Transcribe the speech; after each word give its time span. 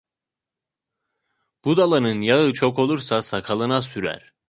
Budalanın 1.65 2.21
yağı 2.21 2.53
çok 2.53 2.79
olursa 2.79 3.21
sakalına 3.21 3.81
sürer. 3.81 4.33